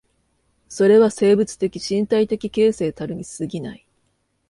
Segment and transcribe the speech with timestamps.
[0.67, 3.85] それは生物的身体的形成たるに過ぎない。